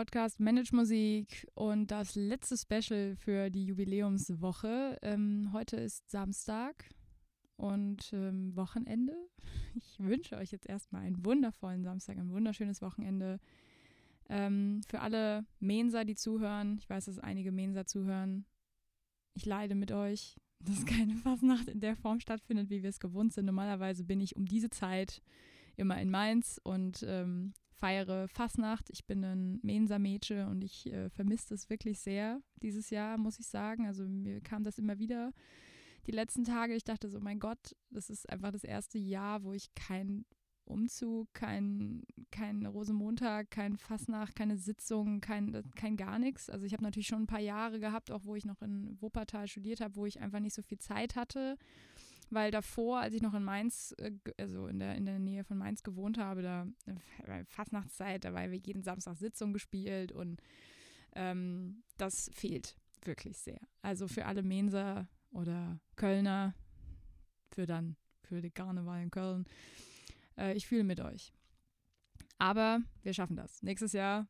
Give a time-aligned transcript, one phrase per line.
[0.00, 4.96] Podcast Manage Musik und das letzte Special für die Jubiläumswoche.
[5.02, 6.88] Ähm, heute ist Samstag
[7.56, 9.14] und ähm, Wochenende.
[9.74, 13.40] Ich wünsche euch jetzt erstmal einen wundervollen Samstag, ein wunderschönes Wochenende.
[14.30, 18.46] Ähm, für alle Mensa, die zuhören, ich weiß, dass einige Mensa zuhören,
[19.34, 23.34] ich leide mit euch, dass keine Fasnacht in der Form stattfindet, wie wir es gewohnt
[23.34, 23.44] sind.
[23.44, 25.20] Normalerweise bin ich um diese Zeit
[25.76, 28.90] immer in Mainz und ähm, feiere Fasnacht.
[28.90, 33.46] Ich bin ein Mensa-Mädchen und ich äh, vermisse es wirklich sehr dieses Jahr, muss ich
[33.46, 33.86] sagen.
[33.86, 35.32] Also mir kam das immer wieder
[36.06, 36.74] die letzten Tage.
[36.74, 40.26] Ich dachte so, mein Gott, das ist einfach das erste Jahr, wo ich kein
[40.66, 46.48] Umzug, kein, kein Rosenmontag, kein Fasnacht, keine Sitzung, kein, kein gar nichts.
[46.48, 49.48] Also ich habe natürlich schon ein paar Jahre gehabt, auch wo ich noch in Wuppertal
[49.48, 51.56] studiert habe, wo ich einfach nicht so viel Zeit hatte.
[52.30, 55.58] Weil davor, als ich noch in Mainz, äh, also in der, in der Nähe von
[55.58, 56.66] Mainz gewohnt habe, da
[57.26, 60.40] äh, Fastnachtszeit, da war wir jeden Samstag Sitzung gespielt und
[61.14, 63.60] ähm, das fehlt wirklich sehr.
[63.82, 66.54] Also für alle Menser oder Kölner,
[67.50, 69.44] für dann, für die Karneval in Köln,
[70.36, 71.32] äh, ich fühle mit euch.
[72.38, 73.62] Aber wir schaffen das.
[73.62, 74.28] Nächstes Jahr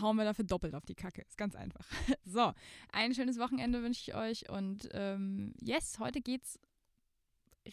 [0.00, 1.22] hauen wir dafür doppelt auf die Kacke.
[1.22, 1.86] Ist ganz einfach.
[2.24, 2.52] So,
[2.92, 4.48] ein schönes Wochenende wünsche ich euch.
[4.48, 6.60] Und ähm, yes, heute geht es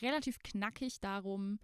[0.02, 1.60] relativ knackig darum,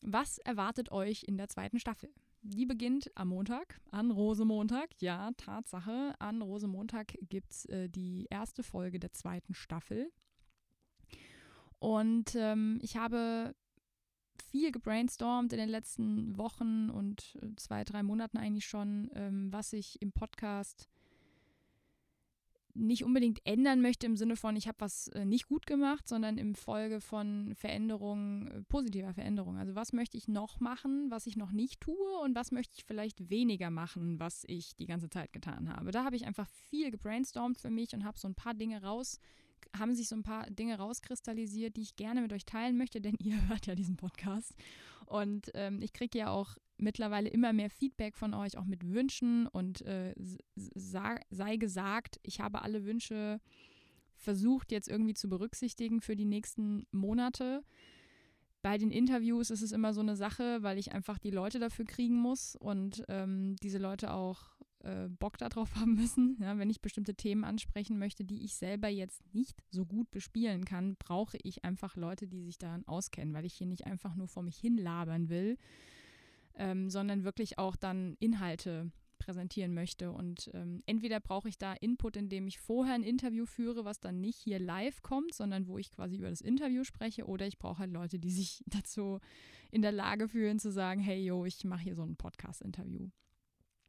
[0.00, 2.12] was erwartet euch in der zweiten Staffel.
[2.42, 4.90] Die beginnt am Montag, an Rosemontag.
[5.00, 10.12] Ja, Tatsache, an Rosemontag gibt es äh, die erste Folge der zweiten Staffel.
[11.78, 13.54] Und ähm, ich habe
[14.50, 19.72] viel gebrainstormt in den letzten Wochen und äh, zwei, drei Monaten eigentlich schon, ähm, was
[19.72, 20.90] ich im Podcast
[22.74, 26.38] nicht unbedingt ändern möchte im Sinne von, ich habe was äh, nicht gut gemacht, sondern
[26.38, 29.58] im Folge von Veränderungen, äh, positiver Veränderungen.
[29.58, 32.84] Also was möchte ich noch machen, was ich noch nicht tue und was möchte ich
[32.84, 35.92] vielleicht weniger machen, was ich die ganze Zeit getan habe.
[35.92, 39.20] Da habe ich einfach viel gebrainstormt für mich und habe so ein paar Dinge raus
[39.78, 43.16] haben sich so ein paar Dinge rauskristallisiert, die ich gerne mit euch teilen möchte, denn
[43.18, 44.54] ihr hört ja diesen Podcast.
[45.06, 49.46] Und ähm, ich kriege ja auch mittlerweile immer mehr Feedback von euch, auch mit Wünschen.
[49.46, 50.14] Und äh,
[50.56, 53.40] sei gesagt, ich habe alle Wünsche
[54.16, 57.62] versucht jetzt irgendwie zu berücksichtigen für die nächsten Monate.
[58.62, 61.84] Bei den Interviews ist es immer so eine Sache, weil ich einfach die Leute dafür
[61.84, 64.54] kriegen muss und ähm, diese Leute auch
[64.84, 66.38] äh, Bock darauf haben müssen.
[66.40, 70.64] Ja, wenn ich bestimmte Themen ansprechen möchte, die ich selber jetzt nicht so gut bespielen
[70.64, 74.28] kann, brauche ich einfach Leute, die sich daran auskennen, weil ich hier nicht einfach nur
[74.28, 75.58] vor mich hin labern will,
[76.56, 80.12] ähm, sondern wirklich auch dann Inhalte präsentieren möchte.
[80.12, 84.20] Und ähm, entweder brauche ich da Input, indem ich vorher ein Interview führe, was dann
[84.20, 87.78] nicht hier live kommt, sondern wo ich quasi über das Interview spreche, oder ich brauche
[87.78, 89.20] halt Leute, die sich dazu
[89.70, 93.08] in der Lage fühlen zu sagen, hey, yo, ich mache hier so ein Podcast-Interview.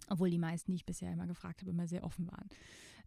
[0.08, 2.50] Obwohl die meisten, die ich bisher immer gefragt habe, immer sehr offen waren.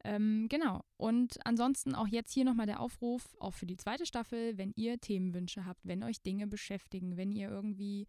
[0.05, 0.85] Ähm, genau.
[0.97, 5.01] Und ansonsten auch jetzt hier nochmal der Aufruf, auch für die zweite Staffel, wenn ihr
[5.01, 8.07] Themenwünsche habt, wenn euch Dinge beschäftigen, wenn ihr irgendwie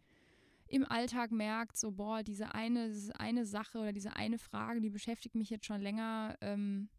[0.70, 5.36] im Alltag merkt, so, boah, diese eine, eine Sache oder diese eine Frage, die beschäftigt
[5.36, 6.90] mich jetzt schon länger ähm,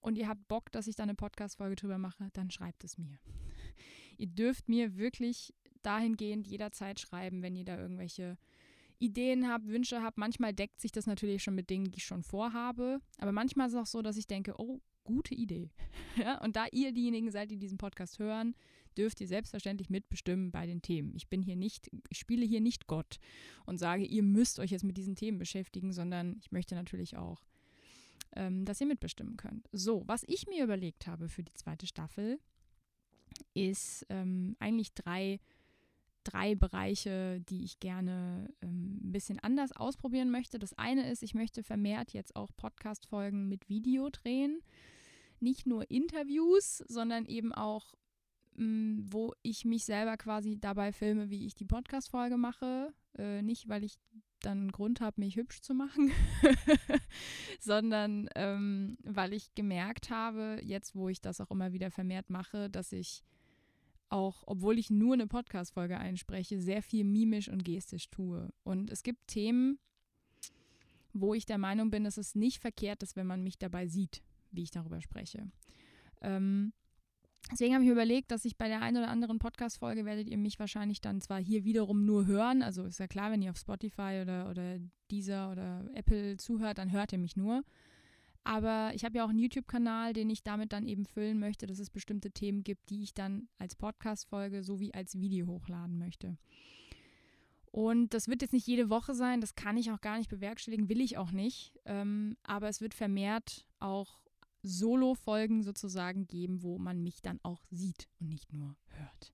[0.00, 3.18] und ihr habt Bock, dass ich da eine Podcast-Folge drüber mache, dann schreibt es mir.
[4.18, 8.38] ihr dürft mir wirklich dahingehend jederzeit schreiben, wenn ihr da irgendwelche
[8.98, 10.18] Ideen habt, Wünsche habt.
[10.18, 13.00] Manchmal deckt sich das natürlich schon mit Dingen, die ich schon vorhabe.
[13.18, 15.70] Aber manchmal ist es auch so, dass ich denke, oh, gute Idee.
[16.16, 18.54] ja, und da ihr diejenigen seid, die diesen Podcast hören,
[18.94, 21.14] dürft ihr selbstverständlich mitbestimmen bei den Themen.
[21.14, 23.18] Ich bin hier nicht, ich spiele hier nicht Gott
[23.66, 27.42] und sage, ihr müsst euch jetzt mit diesen Themen beschäftigen, sondern ich möchte natürlich auch,
[28.36, 29.68] ähm, dass ihr mitbestimmen könnt.
[29.72, 32.38] So, was ich mir überlegt habe für die zweite Staffel,
[33.52, 35.40] ist ähm, eigentlich drei
[36.24, 40.58] drei Bereiche, die ich gerne ähm, ein bisschen anders ausprobieren möchte.
[40.58, 44.60] Das eine ist, ich möchte vermehrt jetzt auch Podcast-Folgen mit Video drehen.
[45.40, 47.94] Nicht nur Interviews, sondern eben auch,
[48.56, 52.92] wo ich mich selber quasi dabei filme, wie ich die Podcast-Folge mache.
[53.18, 53.98] Äh, nicht, weil ich
[54.40, 56.12] dann einen Grund habe, mich hübsch zu machen,
[57.60, 62.68] sondern ähm, weil ich gemerkt habe, jetzt wo ich das auch immer wieder vermehrt mache,
[62.68, 63.24] dass ich
[64.10, 68.52] auch, obwohl ich nur eine Podcast-Folge einspreche, sehr viel mimisch und gestisch tue.
[68.62, 69.78] Und es gibt Themen,
[71.12, 74.22] wo ich der Meinung bin, dass es nicht verkehrt ist, wenn man mich dabei sieht,
[74.50, 75.50] wie ich darüber spreche.
[76.20, 76.72] Ähm,
[77.52, 80.58] deswegen habe ich überlegt, dass ich bei der einen oder anderen Podcast-Folge werdet ihr mich
[80.58, 84.20] wahrscheinlich dann zwar hier wiederum nur hören, also ist ja klar, wenn ihr auf Spotify
[84.22, 84.78] oder, oder
[85.10, 87.62] Deezer oder Apple zuhört, dann hört ihr mich nur.
[88.44, 91.78] Aber ich habe ja auch einen YouTube-Kanal, den ich damit dann eben füllen möchte, dass
[91.78, 96.36] es bestimmte Themen gibt, die ich dann als Podcast-Folge sowie als Video hochladen möchte.
[97.70, 100.88] Und das wird jetzt nicht jede Woche sein, das kann ich auch gar nicht bewerkstelligen,
[100.88, 101.72] will ich auch nicht.
[101.86, 104.20] Ähm, aber es wird vermehrt auch
[104.64, 109.32] Solo-Folgen sozusagen geben, wo man mich dann auch sieht und nicht nur hört.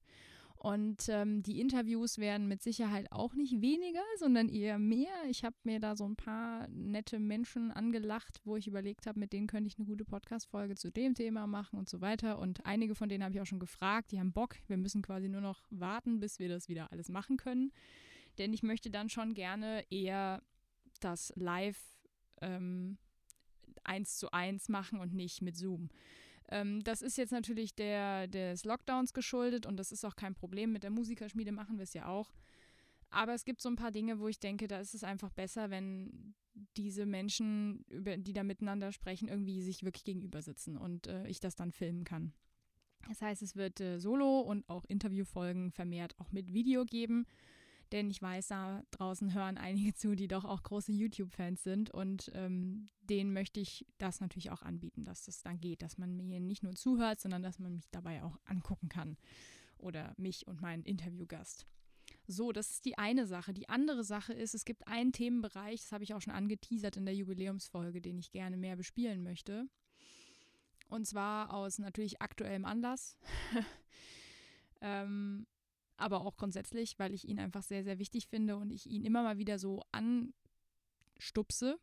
[0.56, 5.08] Und ähm, die Interviews werden mit Sicherheit auch nicht weniger, sondern eher mehr.
[5.30, 9.32] Ich habe mir da so ein paar nette Menschen angelacht, wo ich überlegt habe, mit
[9.32, 12.38] denen könnte ich eine gute Podcast-Folge zu dem Thema machen und so weiter.
[12.38, 14.56] Und einige von denen habe ich auch schon gefragt, die haben Bock.
[14.66, 17.72] Wir müssen quasi nur noch warten, bis wir das wieder alles machen können.
[18.36, 20.42] Denn ich möchte dann schon gerne eher
[21.00, 21.80] das Live
[22.42, 22.98] ähm,
[23.84, 25.88] eins zu eins machen und nicht mit Zoom.
[26.50, 30.72] Ähm, das ist jetzt natürlich der, des Lockdowns geschuldet und das ist auch kein Problem.
[30.72, 32.32] Mit der Musikerschmiede machen wir es ja auch.
[33.10, 35.70] Aber es gibt so ein paar Dinge, wo ich denke, da ist es einfach besser,
[35.70, 36.34] wenn
[36.76, 41.56] diese Menschen, die da miteinander sprechen, irgendwie sich wirklich gegenüber sitzen und äh, ich das
[41.56, 42.32] dann filmen kann.
[43.08, 47.26] Das heißt, es wird äh, Solo- und auch Interviewfolgen vermehrt auch mit Video geben
[47.92, 52.30] denn ich weiß, da draußen hören einige zu, die doch auch große YouTube-Fans sind und
[52.34, 56.40] ähm, denen möchte ich das natürlich auch anbieten, dass das dann geht, dass man mir
[56.40, 59.16] nicht nur zuhört, sondern dass man mich dabei auch angucken kann
[59.78, 61.66] oder mich und meinen Interviewgast.
[62.26, 63.52] So, das ist die eine Sache.
[63.52, 67.04] Die andere Sache ist, es gibt einen Themenbereich, das habe ich auch schon angeteasert in
[67.04, 69.68] der Jubiläumsfolge, den ich gerne mehr bespielen möchte.
[70.88, 73.16] Und zwar aus natürlich aktuellem Anlass.
[74.80, 75.46] ähm,
[76.00, 79.22] aber auch grundsätzlich, weil ich ihn einfach sehr, sehr wichtig finde und ich ihn immer
[79.22, 81.78] mal wieder so anstupse.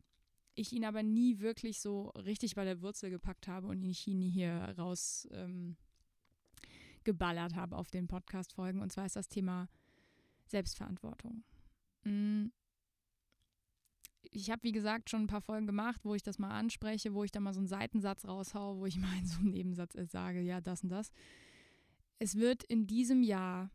[0.54, 4.30] Ich ihn aber nie wirklich so richtig bei der Wurzel gepackt habe und ihn nie
[4.30, 5.76] hier raus ähm,
[7.04, 8.82] geballert habe auf den Podcast-Folgen.
[8.82, 9.68] Und zwar ist das Thema
[10.46, 11.44] Selbstverantwortung.
[12.04, 12.46] Mm.
[14.30, 17.24] Ich habe, wie gesagt, schon ein paar Folgen gemacht, wo ich das mal anspreche, wo
[17.24, 20.40] ich da mal so einen Seitensatz raushaue, wo ich mal in so einem Nebensatz sage,
[20.40, 21.12] ja, das und das.
[22.18, 23.70] Es wird in diesem Jahr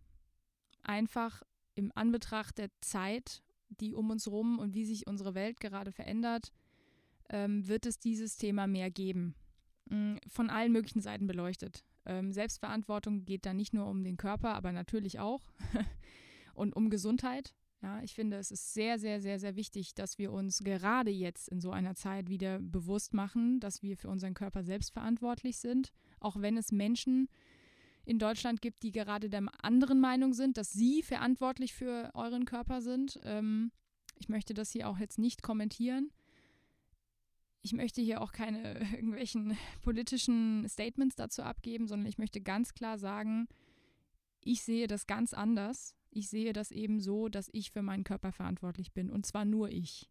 [0.83, 1.43] einfach
[1.75, 6.51] im Anbetracht der Zeit, die um uns rum und wie sich unsere Welt gerade verändert,
[7.29, 9.35] ähm, wird es dieses Thema mehr geben.
[9.89, 11.83] Mm, von allen möglichen Seiten beleuchtet.
[12.05, 15.41] Ähm, Selbstverantwortung geht da nicht nur um den Körper, aber natürlich auch
[16.53, 17.53] und um Gesundheit.
[17.81, 21.49] Ja, ich finde, es ist sehr, sehr, sehr, sehr wichtig, dass wir uns gerade jetzt
[21.49, 25.91] in so einer Zeit wieder bewusst machen, dass wir für unseren Körper selbst verantwortlich sind,
[26.21, 27.27] auch wenn es Menschen
[28.05, 32.81] in Deutschland gibt, die gerade der anderen Meinung sind, dass sie verantwortlich für euren Körper
[32.81, 33.19] sind.
[33.23, 33.71] Ähm,
[34.19, 36.11] ich möchte das hier auch jetzt nicht kommentieren.
[37.61, 42.97] Ich möchte hier auch keine irgendwelchen politischen Statements dazu abgeben, sondern ich möchte ganz klar
[42.97, 43.47] sagen,
[44.41, 45.95] ich sehe das ganz anders.
[46.11, 49.69] Ich sehe das eben so, dass ich für meinen Körper verantwortlich bin und zwar nur
[49.69, 50.09] ich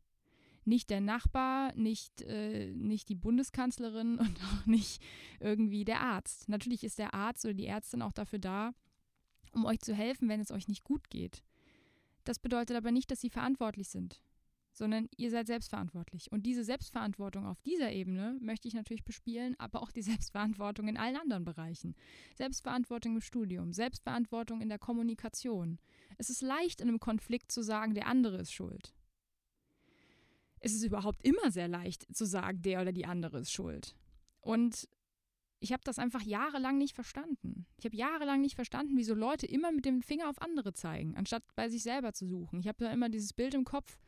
[0.65, 5.03] nicht der Nachbar, nicht, äh, nicht die Bundeskanzlerin und auch nicht
[5.41, 6.49] irgendwie der Arzt.
[6.49, 8.73] Natürlich ist der Arzt oder die Ärztin auch dafür da,
[9.53, 11.43] um euch zu helfen, wenn es euch nicht gut geht.
[12.25, 14.23] Das bedeutet aber nicht, dass sie verantwortlich sind,
[14.73, 16.31] sondern ihr seid selbstverantwortlich.
[16.31, 20.97] Und diese Selbstverantwortung auf dieser Ebene möchte ich natürlich bespielen, aber auch die Selbstverantwortung in
[20.97, 21.97] allen anderen Bereichen.
[22.37, 25.81] Selbstverantwortung im Studium, Selbstverantwortung in der Kommunikation.
[26.17, 28.95] Es ist leicht in einem Konflikt zu sagen, der andere ist schuld
[30.63, 33.95] es ist überhaupt immer sehr leicht zu sagen, der oder die andere ist schuld.
[34.41, 34.89] Und
[35.61, 37.67] ich habe das einfach jahrelang nicht verstanden.
[37.79, 41.45] Ich habe jahrelang nicht verstanden, wieso Leute immer mit dem Finger auf andere zeigen, anstatt
[41.55, 42.59] bei sich selber zu suchen.
[42.61, 43.99] Ich habe da immer dieses Bild im Kopf,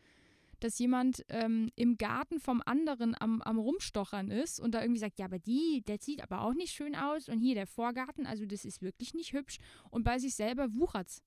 [0.61, 5.19] dass jemand ähm, im Garten vom anderen am, am Rumstochern ist und da irgendwie sagt,
[5.19, 8.47] ja, aber die, der sieht aber auch nicht schön aus und hier der Vorgarten, also
[8.47, 9.59] das ist wirklich nicht hübsch
[9.91, 11.23] und bei sich selber wuchert's.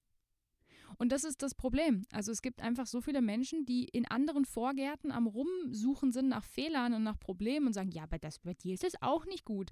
[0.97, 2.05] Und das ist das Problem.
[2.11, 6.43] Also es gibt einfach so viele Menschen, die in anderen Vorgärten am Rumsuchen sind nach
[6.43, 9.45] Fehlern und nach Problemen und sagen, ja, aber das bei dir ist es auch nicht
[9.45, 9.69] gut.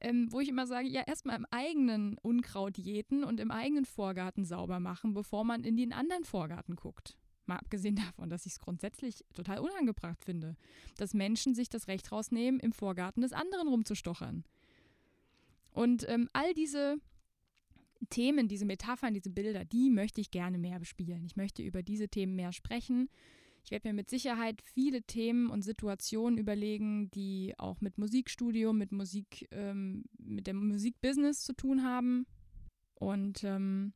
[0.00, 4.44] Ähm, wo ich immer sage, ja, erstmal im eigenen Unkraut jäten und im eigenen Vorgarten
[4.44, 7.16] sauber machen, bevor man in den anderen Vorgarten guckt.
[7.46, 10.56] Mal abgesehen davon, dass ich es grundsätzlich total unangebracht finde,
[10.96, 14.44] dass Menschen sich das Recht rausnehmen, im Vorgarten des anderen rumzustochern.
[15.70, 16.98] Und ähm, all diese
[18.08, 21.24] Themen, diese Metaphern, diese Bilder, die möchte ich gerne mehr bespielen.
[21.24, 23.08] Ich möchte über diese Themen mehr sprechen.
[23.64, 28.92] Ich werde mir mit Sicherheit viele Themen und Situationen überlegen, die auch mit Musikstudium, mit
[28.92, 32.26] Musik, ähm, mit dem Musikbusiness zu tun haben.
[32.94, 33.94] Und ähm,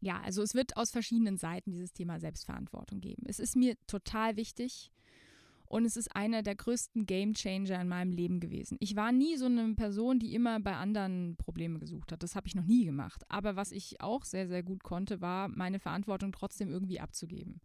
[0.00, 3.24] ja, also es wird aus verschiedenen Seiten dieses Thema Selbstverantwortung geben.
[3.26, 4.92] Es ist mir total wichtig,
[5.72, 8.76] und es ist einer der größten Game Changer in meinem Leben gewesen.
[8.78, 12.22] Ich war nie so eine Person, die immer bei anderen Probleme gesucht hat.
[12.22, 13.24] Das habe ich noch nie gemacht.
[13.30, 17.62] Aber was ich auch sehr, sehr gut konnte, war, meine Verantwortung trotzdem irgendwie abzugeben.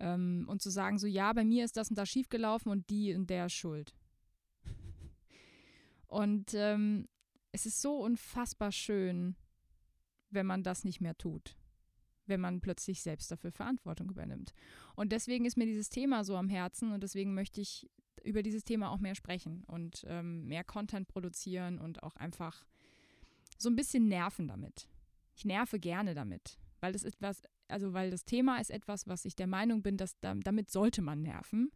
[0.00, 3.14] Ähm, und zu sagen, so ja, bei mir ist das und das schiefgelaufen und die
[3.14, 3.94] und der ist schuld.
[6.08, 7.06] und ähm,
[7.52, 9.36] es ist so unfassbar schön,
[10.30, 11.56] wenn man das nicht mehr tut.
[12.26, 14.54] Wenn man plötzlich selbst dafür Verantwortung übernimmt.
[14.94, 17.90] Und deswegen ist mir dieses Thema so am Herzen und deswegen möchte ich
[18.22, 22.64] über dieses Thema auch mehr sprechen und ähm, mehr Content produzieren und auch einfach
[23.58, 24.88] so ein bisschen nerven damit.
[25.36, 29.36] Ich nerve gerne damit, weil das etwas, also weil das Thema ist etwas, was ich
[29.36, 31.70] der Meinung bin, dass damit sollte man nerven,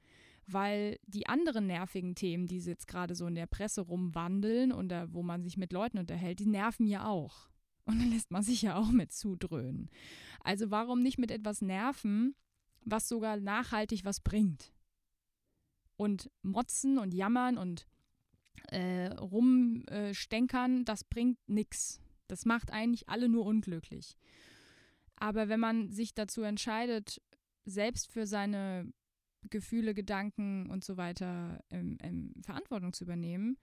[0.47, 5.13] weil die anderen nervigen Themen, die jetzt gerade so in der Presse rumwandeln und da,
[5.13, 7.51] wo man sich mit Leuten unterhält, die nerven ja auch.
[7.89, 9.89] Und dann lässt man sich ja auch mit zudröhnen.
[10.41, 12.35] Also warum nicht mit etwas nerven,
[12.85, 14.75] was sogar nachhaltig was bringt?
[15.97, 17.87] Und motzen und jammern und
[18.69, 22.03] äh, rumstenkern, das bringt nichts.
[22.27, 24.19] Das macht eigentlich alle nur unglücklich.
[25.17, 27.23] Aber wenn man sich dazu entscheidet,
[27.65, 28.93] selbst für seine
[29.49, 33.57] Gefühle, Gedanken und so weiter ähm, ähm, Verantwortung zu übernehmen,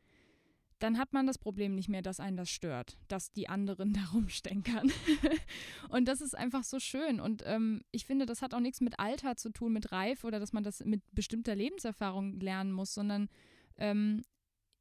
[0.79, 4.03] dann hat man das Problem nicht mehr, dass einen das stört, dass die anderen da
[4.13, 4.91] rumstenkern.
[5.89, 7.19] und das ist einfach so schön.
[7.19, 10.39] Und ähm, ich finde, das hat auch nichts mit Alter zu tun, mit Reif oder
[10.39, 13.29] dass man das mit bestimmter Lebenserfahrung lernen muss, sondern
[13.77, 14.23] ähm,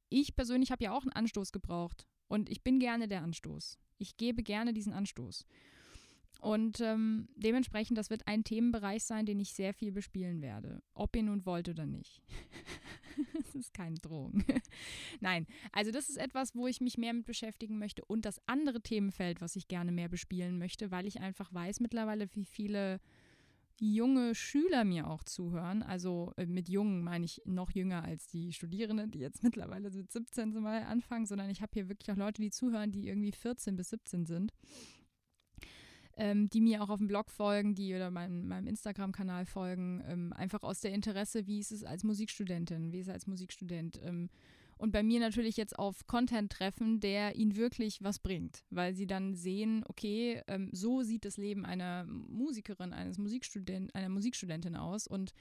[0.09, 2.07] ich persönlich habe ja auch einen Anstoß gebraucht.
[2.29, 3.79] Und ich bin gerne der Anstoß.
[3.99, 5.47] Ich gebe gerne diesen Anstoß.
[6.41, 10.83] Und ähm, dementsprechend, das wird ein Themenbereich sein, den ich sehr viel bespielen werde.
[10.93, 12.23] Ob ihr nun wollt oder nicht.
[13.35, 14.45] das ist keine Drohung.
[15.21, 18.05] Nein, also das ist etwas, wo ich mich mehr mit beschäftigen möchte.
[18.05, 22.29] Und das andere Themenfeld, was ich gerne mehr bespielen möchte, weil ich einfach weiß mittlerweile,
[22.35, 23.01] wie viele
[23.81, 25.83] junge Schüler mir auch zuhören.
[25.83, 30.13] Also äh, mit jungen meine ich noch jünger als die Studierenden, die jetzt mittlerweile mit
[30.13, 33.33] 17 zum Beispiel anfangen, sondern ich habe hier wirklich auch Leute, die zuhören, die irgendwie
[33.33, 34.53] 14 bis 17 sind
[36.17, 40.33] ähm, die mir auch auf dem Blog folgen, die oder mein, meinem Instagram-Kanal folgen, ähm,
[40.33, 44.01] einfach aus der Interesse, wie ist es als Musikstudentin, wie ist es als Musikstudent.
[44.05, 44.31] Ähm,
[44.77, 49.07] und bei mir natürlich jetzt auf Content treffen, der ihnen wirklich was bringt, weil sie
[49.07, 55.07] dann sehen, okay, ähm, so sieht das Leben einer Musikerin, eines Musikstudent, einer Musikstudentin aus
[55.07, 55.33] und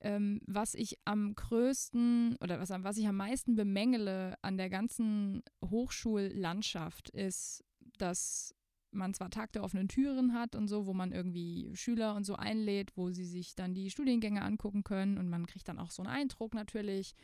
[0.00, 5.42] ähm, was ich am größten oder was, was ich am meisten bemängele an der ganzen
[5.64, 7.64] Hochschullandschaft ist,
[7.96, 8.54] dass
[8.94, 12.36] man zwar Tag der offenen Türen hat und so, wo man irgendwie Schüler und so
[12.36, 16.02] einlädt, wo sie sich dann die Studiengänge angucken können und man kriegt dann auch so
[16.02, 17.14] einen Eindruck natürlich,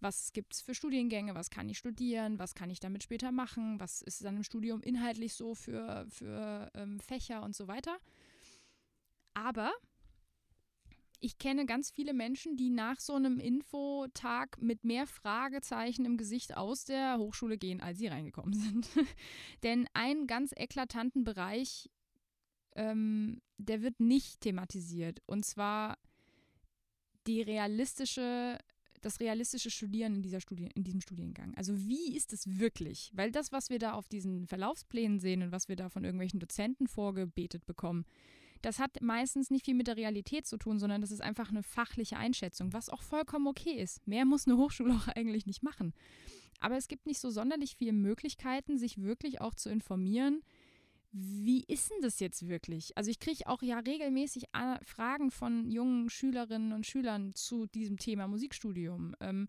[0.00, 3.80] was gibt es für Studiengänge, was kann ich studieren, was kann ich damit später machen,
[3.80, 7.96] was ist dann im Studium inhaltlich so für, für ähm, Fächer und so weiter.
[9.34, 9.72] Aber
[11.20, 16.56] ich kenne ganz viele Menschen, die nach so einem Infotag mit mehr Fragezeichen im Gesicht
[16.56, 18.88] aus der Hochschule gehen, als sie reingekommen sind.
[19.62, 21.90] Denn einen ganz eklatanten Bereich,
[22.74, 25.22] ähm, der wird nicht thematisiert.
[25.26, 25.98] Und zwar
[27.26, 28.58] die realistische,
[29.00, 31.54] das realistische Studieren in, dieser Studien, in diesem Studiengang.
[31.56, 33.10] Also wie ist es wirklich?
[33.14, 36.40] Weil das, was wir da auf diesen Verlaufsplänen sehen und was wir da von irgendwelchen
[36.40, 38.04] Dozenten vorgebetet bekommen,
[38.62, 41.62] das hat meistens nicht viel mit der Realität zu tun, sondern das ist einfach eine
[41.62, 44.06] fachliche Einschätzung, was auch vollkommen okay ist.
[44.06, 45.92] Mehr muss eine Hochschule auch eigentlich nicht machen.
[46.60, 50.42] Aber es gibt nicht so sonderlich viele Möglichkeiten, sich wirklich auch zu informieren,
[51.12, 52.96] wie ist denn das jetzt wirklich?
[52.96, 54.48] Also ich kriege auch ja regelmäßig
[54.82, 59.16] Fragen von jungen Schülerinnen und Schülern zu diesem Thema Musikstudium.
[59.20, 59.48] Ähm,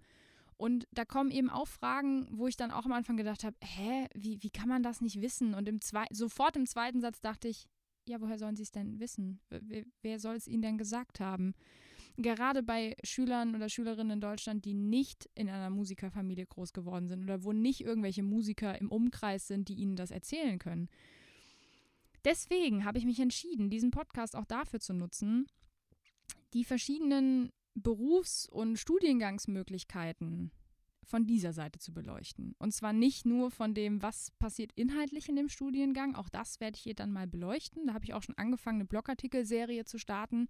[0.56, 4.08] und da kommen eben auch Fragen, wo ich dann auch am Anfang gedacht habe, hä,
[4.16, 5.54] wie, wie kann man das nicht wissen?
[5.54, 5.80] Und im
[6.12, 7.68] sofort im zweiten Satz dachte ich,
[8.08, 9.40] ja, woher sollen sie es denn wissen?
[9.50, 11.54] Wer, wer soll es ihnen denn gesagt haben?
[12.18, 17.24] Gerade bei Schülern oder Schülerinnen in Deutschland, die nicht in einer Musikerfamilie groß geworden sind
[17.24, 20.90] oder wo nicht irgendwelche Musiker im Umkreis sind, die ihnen das erzählen können.
[22.26, 25.48] Deswegen habe ich mich entschieden, diesen Podcast auch dafür zu nutzen,
[26.54, 30.52] die verschiedenen Berufs- und Studiengangsmöglichkeiten
[31.08, 32.54] von dieser Seite zu beleuchten.
[32.60, 36.76] Und zwar nicht nur von dem, was passiert inhaltlich in dem Studiengang, auch das werde
[36.76, 37.88] ich hier dann mal beleuchten.
[37.88, 40.50] Da habe ich auch schon angefangen, eine Blogartikelserie zu starten.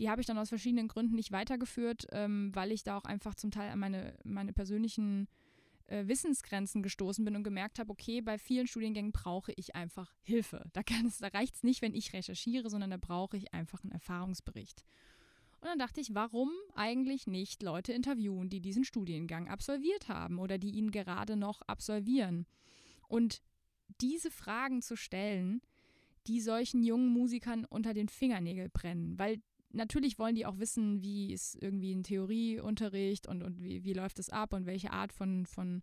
[0.00, 3.36] Die habe ich dann aus verschiedenen Gründen nicht weitergeführt, ähm, weil ich da auch einfach
[3.36, 5.28] zum Teil an meine, meine persönlichen
[5.86, 10.68] äh, Wissensgrenzen gestoßen bin und gemerkt habe, okay, bei vielen Studiengängen brauche ich einfach Hilfe.
[10.72, 10.82] Da,
[11.20, 14.84] da reicht es nicht, wenn ich recherchiere, sondern da brauche ich einfach einen Erfahrungsbericht.
[15.60, 20.58] Und dann dachte ich, warum eigentlich nicht Leute interviewen, die diesen Studiengang absolviert haben oder
[20.58, 22.46] die ihn gerade noch absolvieren?
[23.08, 23.42] Und
[24.00, 25.62] diese Fragen zu stellen,
[26.26, 31.32] die solchen jungen Musikern unter den Fingernägel brennen, weil natürlich wollen die auch wissen, wie
[31.32, 35.46] ist irgendwie ein Theorieunterricht und, und wie, wie läuft es ab und welche Art von,
[35.46, 35.82] von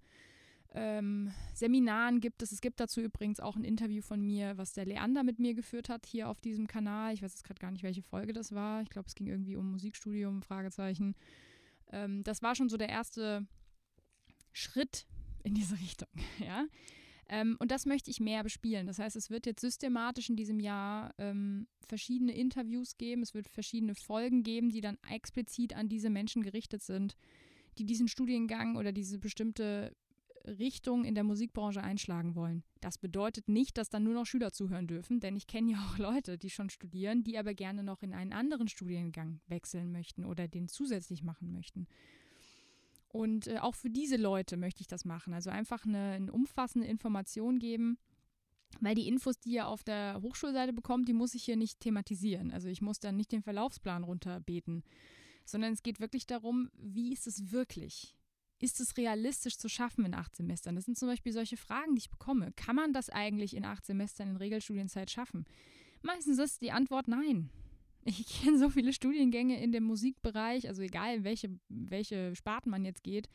[0.73, 2.51] ähm, Seminaren gibt es.
[2.51, 5.89] Es gibt dazu übrigens auch ein Interview von mir, was der Leander mit mir geführt
[5.89, 7.13] hat hier auf diesem Kanal.
[7.13, 8.81] Ich weiß jetzt gerade gar nicht, welche Folge das war.
[8.81, 11.15] Ich glaube, es ging irgendwie um Musikstudium, Fragezeichen.
[11.91, 13.45] Ähm, das war schon so der erste
[14.51, 15.05] Schritt
[15.43, 16.65] in diese Richtung, ja.
[17.29, 18.87] Ähm, und das möchte ich mehr bespielen.
[18.87, 23.47] Das heißt, es wird jetzt systematisch in diesem Jahr ähm, verschiedene Interviews geben, es wird
[23.47, 27.15] verschiedene Folgen geben, die dann explizit an diese Menschen gerichtet sind,
[27.77, 29.95] die diesen Studiengang oder diese bestimmte
[30.45, 32.63] Richtung in der Musikbranche einschlagen wollen.
[32.81, 35.97] Das bedeutet nicht, dass dann nur noch Schüler zuhören dürfen, denn ich kenne ja auch
[35.97, 40.47] Leute, die schon studieren, die aber gerne noch in einen anderen Studiengang wechseln möchten oder
[40.47, 41.87] den zusätzlich machen möchten.
[43.07, 45.33] Und äh, auch für diese Leute möchte ich das machen.
[45.33, 47.97] Also einfach eine, eine umfassende Information geben,
[48.81, 52.51] weil die Infos, die ihr auf der Hochschulseite bekommt, die muss ich hier nicht thematisieren.
[52.51, 54.83] Also ich muss dann nicht den Verlaufsplan runterbeten,
[55.45, 58.15] sondern es geht wirklich darum, wie ist es wirklich?
[58.63, 60.77] Ist es realistisch zu schaffen in acht Semestern?
[60.77, 62.53] Das sind zum Beispiel solche Fragen, die ich bekomme.
[62.53, 65.43] Kann man das eigentlich in acht Semestern in Regelstudienzeit schaffen?
[66.01, 67.49] Meistens ist die Antwort nein.
[68.05, 72.85] Ich kenne so viele Studiengänge in dem Musikbereich, also egal in welche, welche Sparten man
[72.85, 73.27] jetzt geht,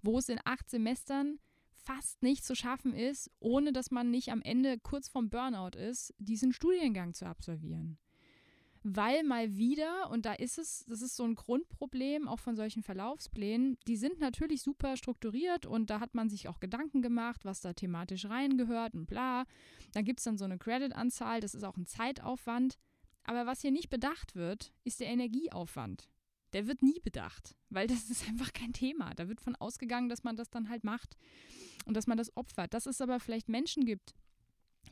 [0.00, 1.40] wo es in acht Semestern
[1.72, 6.14] fast nicht zu schaffen ist, ohne dass man nicht am Ende kurz vorm Burnout ist,
[6.18, 7.98] diesen Studiengang zu absolvieren.
[8.82, 12.82] Weil mal wieder, und da ist es, das ist so ein Grundproblem auch von solchen
[12.82, 17.60] Verlaufsplänen, die sind natürlich super strukturiert und da hat man sich auch Gedanken gemacht, was
[17.60, 19.44] da thematisch reingehört und bla.
[19.92, 22.78] Dann gibt es dann so eine Credit-Anzahl, das ist auch ein Zeitaufwand.
[23.24, 26.08] Aber was hier nicht bedacht wird, ist der Energieaufwand.
[26.54, 29.12] Der wird nie bedacht, weil das ist einfach kein Thema.
[29.14, 31.16] Da wird von ausgegangen, dass man das dann halt macht
[31.84, 32.72] und dass man das opfert.
[32.72, 34.14] Dass es aber vielleicht Menschen gibt,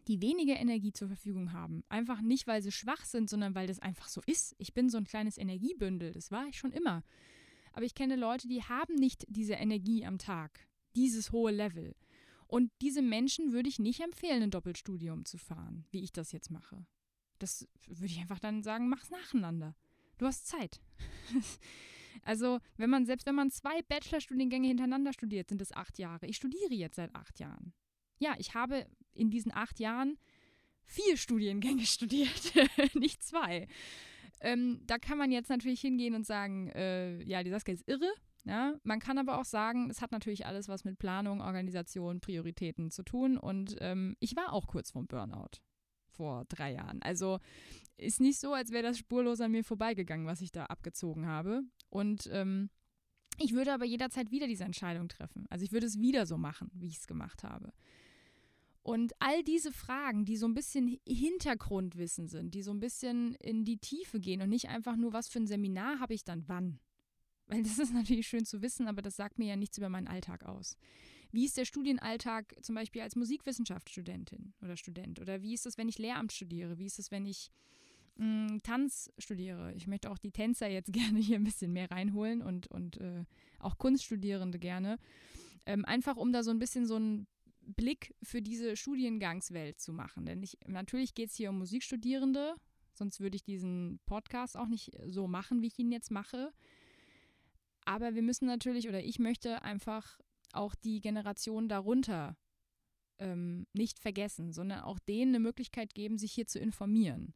[0.08, 1.82] die weniger Energie zur Verfügung haben.
[1.88, 4.54] Einfach nicht, weil sie schwach sind, sondern weil das einfach so ist.
[4.58, 7.02] Ich bin so ein kleines Energiebündel, das war ich schon immer.
[7.72, 11.94] Aber ich kenne Leute, die haben nicht diese Energie am Tag, dieses hohe Level.
[12.46, 16.50] Und diese Menschen würde ich nicht empfehlen, ein Doppelstudium zu fahren, wie ich das jetzt
[16.50, 16.86] mache.
[17.38, 19.74] Das würde ich einfach dann sagen, mach's nacheinander.
[20.18, 20.80] Du hast Zeit.
[22.22, 26.26] also, wenn man, selbst wenn man zwei Bachelorstudiengänge hintereinander studiert, sind es acht Jahre.
[26.26, 27.74] Ich studiere jetzt seit acht Jahren.
[28.18, 30.18] Ja, ich habe in diesen acht Jahren
[30.84, 32.52] vier Studiengänge studiert,
[32.94, 33.68] nicht zwei.
[34.40, 38.12] Ähm, da kann man jetzt natürlich hingehen und sagen, äh, ja, die Saskia ist irre.
[38.44, 38.74] Ja?
[38.82, 43.02] Man kann aber auch sagen, es hat natürlich alles was mit Planung, Organisation, Prioritäten zu
[43.02, 43.38] tun.
[43.38, 45.60] Und ähm, ich war auch kurz vom Burnout
[46.08, 47.02] vor drei Jahren.
[47.02, 47.38] Also
[47.96, 51.62] ist nicht so, als wäre das spurlos an mir vorbeigegangen, was ich da abgezogen habe.
[51.88, 52.70] Und ähm,
[53.38, 55.46] ich würde aber jederzeit wieder diese Entscheidung treffen.
[55.50, 57.72] Also ich würde es wieder so machen, wie ich es gemacht habe.
[58.86, 63.64] Und all diese Fragen, die so ein bisschen Hintergrundwissen sind, die so ein bisschen in
[63.64, 66.78] die Tiefe gehen und nicht einfach nur, was für ein Seminar habe ich dann wann.
[67.48, 70.06] Weil das ist natürlich schön zu wissen, aber das sagt mir ja nichts über meinen
[70.06, 70.76] Alltag aus.
[71.32, 75.20] Wie ist der Studienalltag zum Beispiel als Musikwissenschaftsstudentin oder Student?
[75.20, 76.78] Oder wie ist das, wenn ich Lehramt studiere?
[76.78, 77.50] Wie ist das, wenn ich
[78.18, 79.74] mh, mm, Tanz studiere?
[79.74, 83.24] Ich möchte auch die Tänzer jetzt gerne hier ein bisschen mehr reinholen und, und äh,
[83.58, 85.00] auch Kunststudierende gerne.
[85.68, 87.26] Ähm, einfach um da so ein bisschen so einen
[87.66, 90.26] Blick für diese Studiengangswelt zu machen.
[90.26, 92.54] Denn ich, natürlich geht es hier um Musikstudierende,
[92.92, 96.52] sonst würde ich diesen Podcast auch nicht so machen, wie ich ihn jetzt mache.
[97.84, 100.18] Aber wir müssen natürlich, oder ich möchte einfach
[100.52, 102.36] auch die Generation darunter
[103.18, 107.34] ähm, nicht vergessen, sondern auch denen eine Möglichkeit geben, sich hier zu informieren.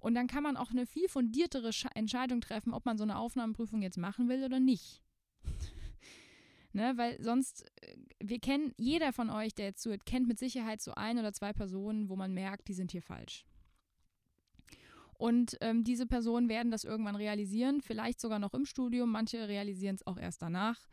[0.00, 3.82] Und dann kann man auch eine viel fundiertere Entscheidung treffen, ob man so eine Aufnahmeprüfung
[3.82, 5.02] jetzt machen will oder nicht.
[6.72, 10.80] Ne, weil sonst, äh, wir kennen, jeder von euch, der jetzt zuhört, kennt mit Sicherheit
[10.80, 13.44] so ein oder zwei Personen, wo man merkt, die sind hier falsch.
[15.18, 19.96] Und ähm, diese Personen werden das irgendwann realisieren, vielleicht sogar noch im Studium, manche realisieren
[19.96, 20.86] es auch erst danach.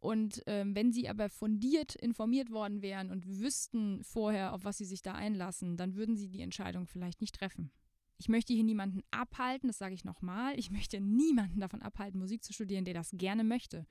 [0.00, 4.86] Und ähm, wenn sie aber fundiert informiert worden wären und wüssten vorher, auf was sie
[4.86, 7.70] sich da einlassen, dann würden sie die Entscheidung vielleicht nicht treffen.
[8.16, 10.58] Ich möchte hier niemanden abhalten, das sage ich nochmal.
[10.58, 13.86] Ich möchte niemanden davon abhalten, Musik zu studieren, der das gerne möchte.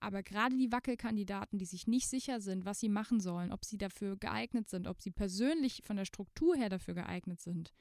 [0.00, 3.76] Aber gerade die Wackelkandidaten, die sich nicht sicher sind, was sie machen sollen, ob sie
[3.76, 7.72] dafür geeignet sind, ob sie persönlich von der Struktur her dafür geeignet sind,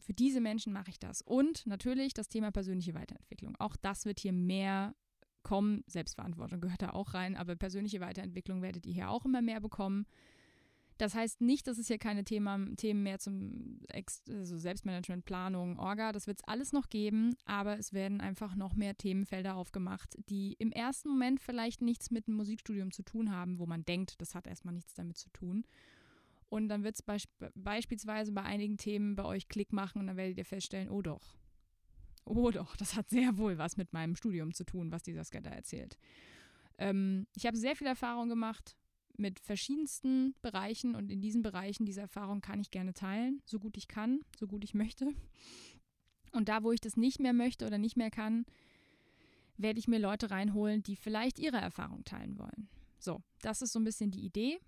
[0.00, 1.20] für diese Menschen mache ich das.
[1.22, 3.56] Und natürlich das Thema persönliche Weiterentwicklung.
[3.58, 4.94] Auch das wird hier mehr
[5.42, 5.82] kommen.
[5.88, 10.06] Selbstverantwortung gehört da auch rein, aber persönliche Weiterentwicklung werdet ihr hier auch immer mehr bekommen.
[10.98, 15.78] Das heißt nicht, dass es hier keine Thema, Themen mehr zum Ex also Selbstmanagement, Planung,
[15.78, 20.16] Orga, das wird es alles noch geben, aber es werden einfach noch mehr Themenfelder aufgemacht,
[20.30, 24.20] die im ersten Moment vielleicht nichts mit dem Musikstudium zu tun haben, wo man denkt,
[24.22, 25.66] das hat erstmal nichts damit zu tun.
[26.48, 30.16] Und dann wird es beisp beispielsweise bei einigen Themen bei euch Klick machen und dann
[30.16, 31.36] werdet ihr feststellen, oh doch,
[32.28, 35.50] Oh doch, das hat sehr wohl was mit meinem Studium zu tun, was dieser Skater
[35.50, 35.96] erzählt.
[36.76, 38.76] Ähm, ich habe sehr viel Erfahrung gemacht
[39.18, 43.76] mit verschiedensten Bereichen und in diesen Bereichen, diese Erfahrung kann ich gerne teilen, so gut
[43.76, 45.08] ich kann, so gut ich möchte.
[46.32, 48.44] Und da, wo ich das nicht mehr möchte oder nicht mehr kann,
[49.56, 52.68] werde ich mir Leute reinholen, die vielleicht ihre Erfahrung teilen wollen.
[52.98, 54.58] So, das ist so ein bisschen die Idee.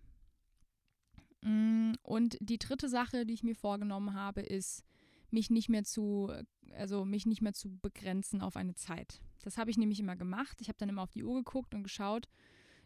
[1.42, 4.84] Mm, und die dritte Sache, die ich mir vorgenommen habe, ist,
[5.30, 6.32] mich nicht mehr zu,
[6.72, 9.20] also mich nicht mehr zu begrenzen auf eine Zeit.
[9.42, 10.60] Das habe ich nämlich immer gemacht.
[10.60, 12.28] Ich habe dann immer auf die Uhr geguckt und geschaut,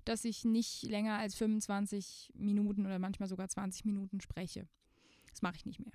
[0.04, 4.68] dass ich nicht länger als 25 Minuten oder manchmal sogar 20 Minuten spreche.
[5.30, 5.92] Das mache ich nicht mehr.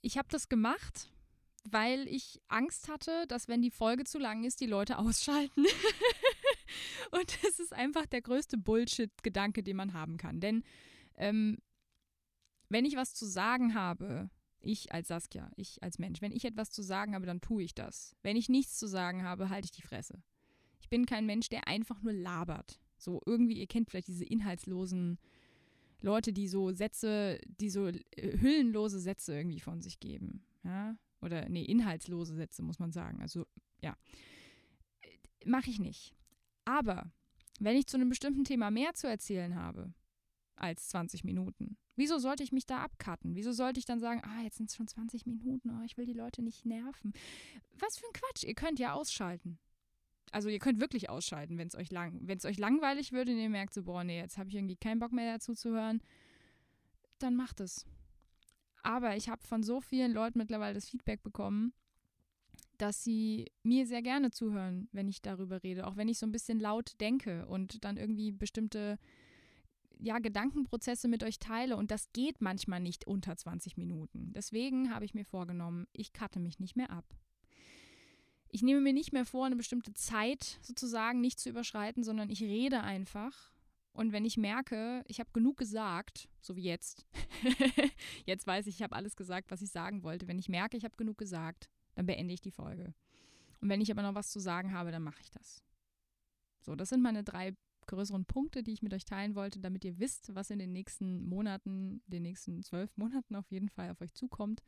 [0.00, 1.10] Ich habe das gemacht,
[1.64, 5.64] weil ich Angst hatte, dass wenn die Folge zu lang ist, die Leute ausschalten.
[7.10, 10.40] und das ist einfach der größte Bullshit-Gedanke, den man haben kann.
[10.40, 10.62] Denn
[11.16, 11.58] ähm,
[12.68, 16.70] wenn ich was zu sagen habe, ich als Saskia, ich als Mensch, wenn ich etwas
[16.70, 18.16] zu sagen habe, dann tue ich das.
[18.22, 20.22] Wenn ich nichts zu sagen habe, halte ich die Fresse.
[20.84, 22.78] Ich bin kein Mensch, der einfach nur labert.
[22.98, 25.18] So irgendwie, ihr kennt vielleicht diese inhaltslosen
[26.02, 28.02] Leute, die so Sätze, die so äh,
[28.38, 30.44] hüllenlose Sätze irgendwie von sich geben.
[30.62, 30.98] Ja?
[31.22, 33.22] Oder nee, inhaltslose Sätze, muss man sagen.
[33.22, 33.46] Also
[33.80, 33.96] ja.
[35.46, 36.14] Mache ich nicht.
[36.66, 37.10] Aber
[37.60, 39.94] wenn ich zu einem bestimmten Thema mehr zu erzählen habe
[40.54, 43.36] als 20 Minuten, wieso sollte ich mich da abcutten?
[43.36, 46.04] Wieso sollte ich dann sagen, ah, jetzt sind es schon 20 Minuten, oh, ich will
[46.04, 47.14] die Leute nicht nerven?
[47.78, 49.58] Was für ein Quatsch, ihr könnt ja ausschalten.
[50.34, 53.38] Also ihr könnt wirklich ausschalten, wenn es euch lang, wenn es euch langweilig wird und
[53.38, 56.02] ihr merkt so, boah, nee, jetzt habe ich irgendwie keinen Bock mehr dazu zu hören,
[57.20, 57.86] dann macht es.
[58.82, 61.72] Aber ich habe von so vielen Leuten mittlerweile das Feedback bekommen,
[62.78, 66.32] dass sie mir sehr gerne zuhören, wenn ich darüber rede, auch wenn ich so ein
[66.32, 68.98] bisschen laut denke und dann irgendwie bestimmte
[70.00, 74.32] ja, Gedankenprozesse mit euch teile und das geht manchmal nicht unter 20 Minuten.
[74.34, 77.04] Deswegen habe ich mir vorgenommen, ich cutte mich nicht mehr ab.
[78.54, 82.40] Ich nehme mir nicht mehr vor, eine bestimmte Zeit sozusagen nicht zu überschreiten, sondern ich
[82.40, 83.50] rede einfach.
[83.92, 87.04] Und wenn ich merke, ich habe genug gesagt, so wie jetzt,
[88.26, 90.28] jetzt weiß ich, ich habe alles gesagt, was ich sagen wollte.
[90.28, 92.94] Wenn ich merke, ich habe genug gesagt, dann beende ich die Folge.
[93.60, 95.64] Und wenn ich aber noch was zu sagen habe, dann mache ich das.
[96.60, 97.56] So, das sind meine drei
[97.88, 101.24] größeren Punkte, die ich mit euch teilen wollte, damit ihr wisst, was in den nächsten
[101.28, 104.62] Monaten, den nächsten zwölf Monaten auf jeden Fall auf euch zukommt.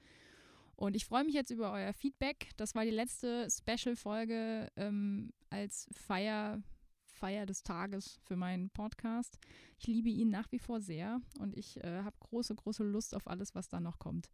[0.77, 2.51] Und ich freue mich jetzt über euer Feedback.
[2.59, 6.63] Das war die letzte Special-Folge ähm, als Feier,
[7.07, 9.39] Feier des Tages für meinen Podcast.
[9.79, 13.27] Ich liebe ihn nach wie vor sehr und ich äh, habe große, große Lust auf
[13.27, 14.29] alles, was da noch kommt.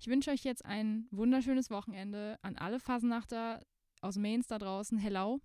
[0.00, 3.64] Ich wünsche euch jetzt ein wunderschönes Wochenende an alle Fasenachter
[4.00, 4.98] aus Mainz da draußen.
[4.98, 5.40] Hello.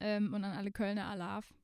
[0.00, 1.54] Ähm, und an alle Kölner Alarv.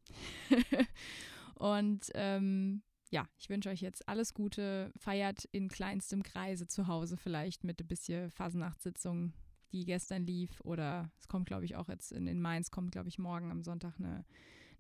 [1.55, 4.91] und ähm, ja, ich wünsche euch jetzt alles Gute.
[4.97, 9.35] Feiert in kleinstem Kreise zu Hause vielleicht mit ein bisschen Fasenachtssitzung,
[9.71, 10.63] die gestern lief.
[10.63, 13.63] Oder es kommt, glaube ich, auch jetzt in, in Mainz, kommt, glaube ich, morgen am
[13.63, 14.25] Sonntag eine,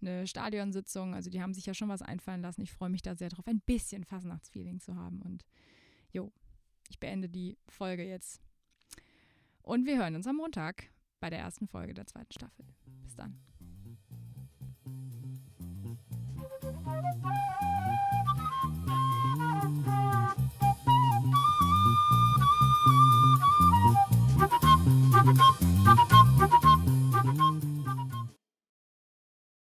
[0.00, 1.14] eine Stadionsitzung.
[1.14, 2.62] Also die haben sich ja schon was einfallen lassen.
[2.62, 5.20] Ich freue mich da sehr drauf, ein bisschen Fasnachtsfeeling zu haben.
[5.20, 5.44] Und
[6.10, 6.32] jo,
[6.88, 8.40] ich beende die Folge jetzt.
[9.60, 10.88] Und wir hören uns am Montag
[11.20, 12.64] bei der ersten Folge der zweiten Staffel.
[13.04, 13.38] Bis dann.